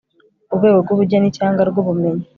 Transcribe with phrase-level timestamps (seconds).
[0.53, 2.25] urwego rw ubugeni cyangwa rw ubumenyi